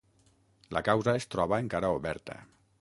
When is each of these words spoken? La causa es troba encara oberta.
La 0.77 0.81
causa 0.87 1.15
es 1.19 1.29
troba 1.35 1.63
encara 1.67 1.95
oberta. 2.01 2.43